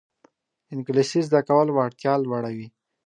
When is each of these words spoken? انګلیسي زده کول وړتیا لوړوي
انګلیسي 0.73 1.21
زده 1.27 1.39
کول 1.47 1.67
وړتیا 1.71 2.13
لوړوي 2.23 2.67